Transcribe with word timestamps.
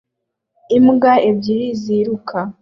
Imbwa 0.77 1.13
ebyiri 1.29 1.67
ziriruka 1.81 2.39